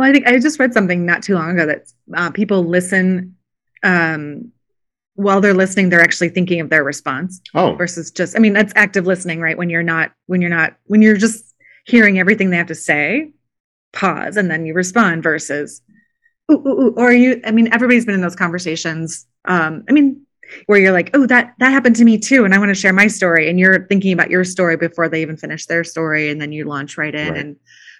[0.00, 3.36] Well, I think I just read something not too long ago that uh, people listen
[3.82, 4.50] um,
[5.14, 7.38] while they're listening, they're actually thinking of their response.
[7.54, 10.74] oh versus just i mean that's active listening right when you're not when you're not
[10.86, 13.30] when you're just hearing everything they have to say
[13.92, 15.82] pause and then you respond versus
[16.50, 20.24] ooh, ooh, ooh, or you i mean everybody's been in those conversations um i mean
[20.66, 22.92] where you're like oh that that happened to me too and i want to share
[22.94, 26.40] my story and you're thinking about your story before they even finish their story and
[26.40, 27.40] then you launch right in Right.
[27.40, 27.56] and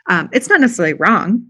[0.08, 1.46] um, it's not necessarily wrong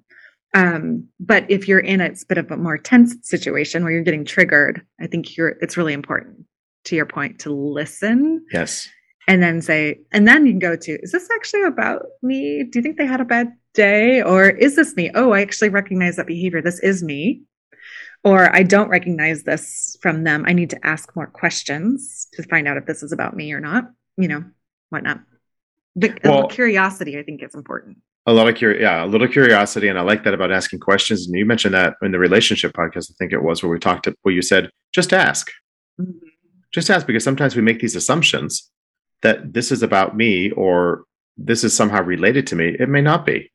[0.53, 4.25] um, but if you're in a bit of a more tense situation where you're getting
[4.25, 6.45] triggered i think you're it's really important
[6.85, 8.45] to your point to listen.
[8.53, 8.89] Yes.
[9.29, 12.65] And then say and then you can go to is this actually about me?
[12.65, 14.23] Do you think they had a bad day?
[14.23, 15.11] Or is this me?
[15.15, 16.63] Oh i actually recognize that behavior.
[16.63, 17.43] This is me.
[18.25, 20.45] Or i don't recognize this from them.
[20.47, 23.61] I need to ask more questions to find out if this is about me or
[23.61, 24.45] not you know
[24.89, 25.21] whatnot.
[25.95, 29.89] Little Well- curiosity i think is important a lot of curi- yeah a little curiosity
[29.89, 33.11] and i like that about asking questions and you mentioned that in the relationship podcast
[33.11, 35.51] i think it was where we talked to, where you said just ask
[36.73, 38.71] just ask because sometimes we make these assumptions
[39.23, 41.05] that this is about me or
[41.37, 42.77] this is somehow related to me.
[42.79, 43.51] It may not be.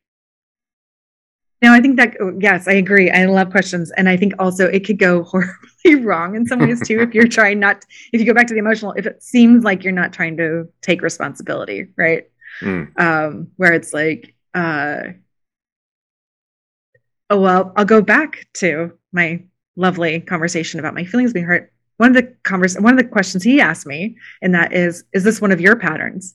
[1.62, 3.10] No, I think that yes, I agree.
[3.10, 5.22] I love questions, and I think also it could go
[5.84, 7.00] horribly wrong in some ways too.
[7.00, 9.82] if you're trying not, if you go back to the emotional, if it seems like
[9.82, 12.24] you're not trying to take responsibility, right?
[12.60, 13.00] Mm.
[13.00, 15.12] Um, where it's like, uh,
[17.30, 19.42] oh well, I'll go back to my
[19.76, 21.72] lovely conversation about my feelings being hurt.
[21.98, 25.24] One of the convers, one of the questions he asked me, and that is, is
[25.24, 26.34] this one of your patterns?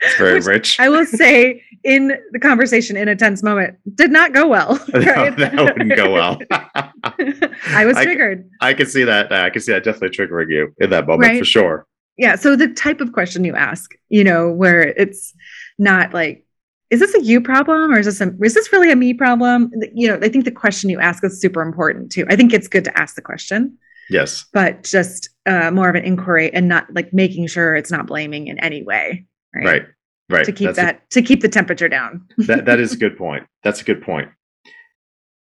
[0.00, 0.80] It's very Which rich.
[0.80, 4.78] I will say in the conversation in a tense moment did not go well.
[4.94, 6.38] No, that wouldn't go well.
[6.50, 8.48] I was I- triggered.
[8.60, 9.30] I can see that.
[9.32, 11.38] I can see that definitely triggering you in that moment Right.
[11.40, 11.86] for sure.
[12.16, 12.36] Yeah.
[12.36, 15.34] So the type of question you ask, you know, where it's
[15.78, 16.44] not like,
[16.90, 19.70] is this a you problem or is this a, is this really a me problem?
[19.94, 22.24] You know, I think the question you ask is super important too.
[22.28, 23.76] I think it's good to ask the question,
[24.10, 24.46] Yes.
[24.52, 28.46] but just uh, more of an inquiry and not like making sure it's not blaming
[28.46, 29.26] in any way.
[29.54, 29.64] Right.
[29.66, 29.82] Right.
[30.30, 30.44] Right.
[30.44, 32.26] To keep That's a- that, to keep the temperature down.
[32.38, 33.46] that that is a good point.
[33.64, 34.28] That's a good point.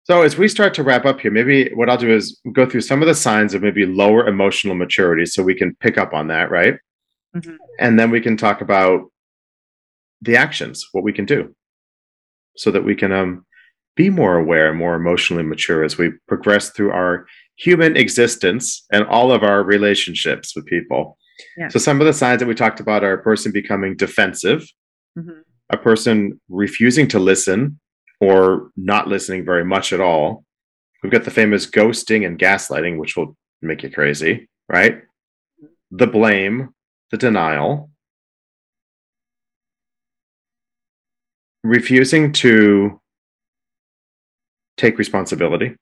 [0.04, 2.80] So as we start to wrap up here, maybe what I'll do is go through
[2.80, 6.28] some of the signs of maybe lower emotional maturity so we can pick up on
[6.28, 6.76] that, right?
[7.36, 7.58] Mhm.
[7.78, 9.02] And then we can talk about
[10.22, 11.54] the actions, what we can do
[12.56, 13.44] so that we can um
[13.96, 19.04] be more aware, and more emotionally mature as we progress through our human existence and
[19.06, 21.18] all of our relationships with people.
[21.56, 21.68] Yeah.
[21.68, 24.64] So some of the signs that we talked about are a person becoming defensive,
[25.18, 25.42] Mhm.
[25.70, 27.78] a person refusing to listen
[28.20, 30.44] or not listening very much at all.
[31.02, 35.02] We've got the famous ghosting and gaslighting, which will make you crazy, right?
[35.90, 36.70] The blame,
[37.10, 37.90] the denial,
[41.62, 43.00] refusing to
[44.76, 45.76] take responsibility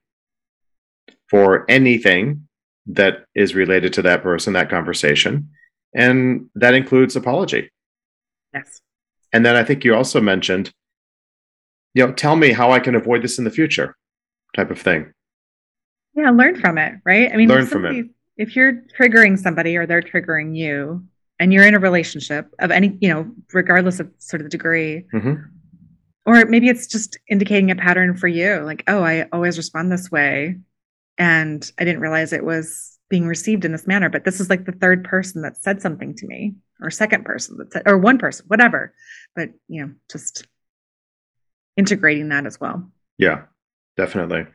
[1.29, 2.49] for anything
[2.87, 5.51] that is related to that person, that conversation.
[5.95, 7.70] And that includes apology.
[8.55, 8.81] Yes.
[9.33, 10.72] And then I think you also mentioned,
[11.95, 13.97] you know, tell me how I can avoid this in the future,
[14.57, 15.12] type of thing.
[16.14, 17.31] Yeah, learn from it, right?
[17.33, 18.07] I mean, Learn if from it.
[18.37, 21.05] If you're triggering somebody or they're triggering you,
[21.41, 25.07] and you're in a relationship of any, you know, regardless of sort of the degree,
[25.12, 25.45] Mhm.
[26.29, 30.11] Or maybe it's just indicating a pattern for you like oh i always respond this
[30.11, 30.57] way
[31.16, 34.64] and i didn't realize it was being received in this manner but this is like
[34.64, 38.18] the third person that said something to me or second person that said or one
[38.18, 38.95] person whatever
[39.35, 40.47] but you know just
[41.76, 42.91] integrating that as well.
[43.18, 43.43] Yeah
[43.99, 44.47] definitely.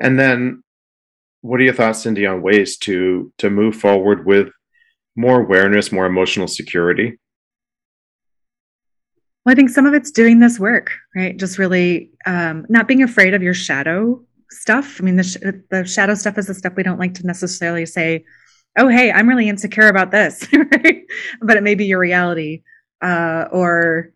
[0.00, 0.62] And then
[1.42, 4.48] what are your thoughts cindy on ways to to move forward with
[5.14, 7.18] more awareness more emotional security
[9.48, 11.34] well, I think some of it's doing this work, right?
[11.34, 15.00] Just really um, not being afraid of your shadow stuff.
[15.00, 15.38] I mean, the, sh-
[15.70, 18.26] the shadow stuff is the stuff we don't like to necessarily say,
[18.76, 21.02] oh, hey, I'm really insecure about this, right?
[21.40, 22.62] But it may be your reality.
[23.00, 24.12] Uh, or,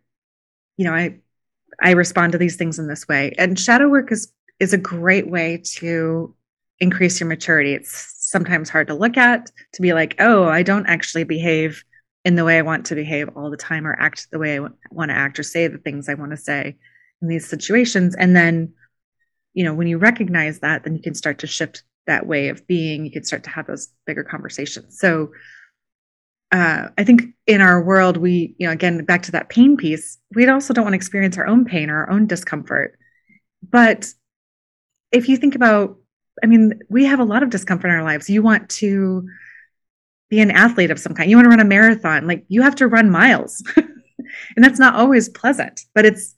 [0.76, 1.16] you know, I,
[1.80, 3.32] I respond to these things in this way.
[3.38, 4.30] And shadow work is,
[4.60, 6.34] is a great way to
[6.78, 7.72] increase your maturity.
[7.72, 11.82] It's sometimes hard to look at, to be like, oh, I don't actually behave
[12.24, 14.68] in the way I want to behave all the time or act the way I
[14.90, 16.76] want to act or say the things I want to say
[17.20, 18.14] in these situations.
[18.14, 18.74] And then,
[19.54, 22.66] you know, when you recognize that, then you can start to shift that way of
[22.66, 23.04] being.
[23.04, 24.98] You can start to have those bigger conversations.
[24.98, 25.32] So,
[26.52, 30.18] uh, I think in our world, we, you know, again, back to that pain piece,
[30.34, 32.98] we also don't want to experience our own pain or our own discomfort.
[33.68, 34.12] But
[35.10, 35.96] if you think about,
[36.42, 38.28] I mean, we have a lot of discomfort in our lives.
[38.28, 39.26] You want to,
[40.32, 41.28] be an athlete of some kind.
[41.28, 43.62] You want to run a marathon, like you have to run miles.
[43.76, 46.34] and that's not always pleasant, but it's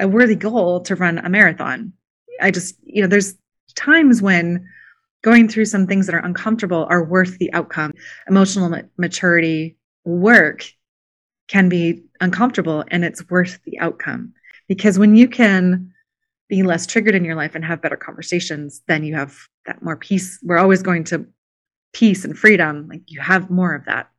[0.00, 1.92] a worthy goal to run a marathon.
[2.40, 3.34] I just, you know, there's
[3.74, 4.66] times when
[5.22, 7.92] going through some things that are uncomfortable are worth the outcome.
[8.30, 9.76] Emotional maturity
[10.06, 10.64] work
[11.48, 14.32] can be uncomfortable and it's worth the outcome
[14.68, 15.92] because when you can
[16.48, 19.98] be less triggered in your life and have better conversations, then you have that more
[19.98, 20.38] peace.
[20.42, 21.26] We're always going to
[21.92, 24.10] peace and freedom like you have more of that.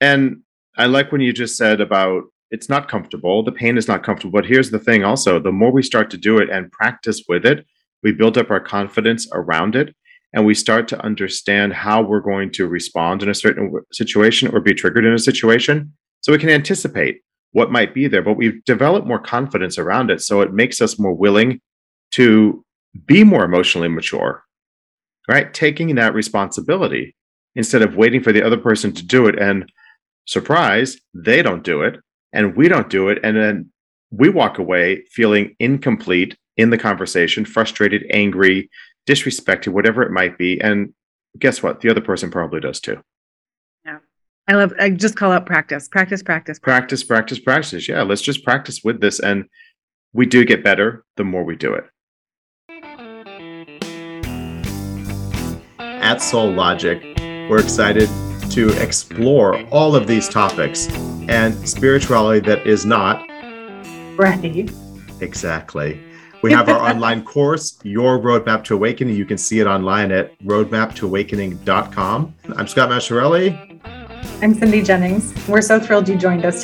[0.00, 0.42] And
[0.76, 4.32] i like when you just said about it's not comfortable the pain is not comfortable
[4.32, 7.44] but here's the thing also the more we start to do it and practice with
[7.44, 7.66] it
[8.02, 9.94] we build up our confidence around it
[10.34, 14.60] and we start to understand how we're going to respond in a certain situation or
[14.60, 17.20] be triggered in a situation so we can anticipate
[17.52, 20.98] what might be there but we've developed more confidence around it so it makes us
[20.98, 21.60] more willing
[22.10, 22.64] to
[23.06, 24.44] be more emotionally mature
[25.28, 25.52] right?
[25.52, 27.14] Taking that responsibility
[27.54, 29.70] instead of waiting for the other person to do it and
[30.26, 32.00] surprise, they don't do it
[32.32, 33.18] and we don't do it.
[33.22, 33.70] And then
[34.10, 38.68] we walk away feeling incomplete in the conversation, frustrated, angry,
[39.06, 40.60] disrespected, whatever it might be.
[40.60, 40.92] And
[41.38, 41.80] guess what?
[41.80, 43.02] The other person probably does too.
[43.84, 43.98] Yeah.
[44.48, 47.88] I love, I just call out practice, practice, practice, practice, practice, practice.
[47.88, 48.02] Yeah.
[48.02, 49.18] Let's just practice with this.
[49.18, 49.44] And
[50.12, 51.84] we do get better the more we do it.
[56.02, 57.00] At Soul Logic.
[57.48, 58.08] We're excited
[58.50, 60.88] to explore all of these topics
[61.28, 63.26] and spirituality that is not.
[64.18, 64.70] Right.
[65.20, 65.98] Exactly.
[66.42, 69.14] We have our online course, Your Roadmap to Awakening.
[69.14, 72.34] You can see it online at roadmaptoawakening.com.
[72.56, 73.80] I'm Scott Masciarelli.
[74.42, 75.32] I'm Cindy Jennings.
[75.48, 76.60] We're so thrilled you joined us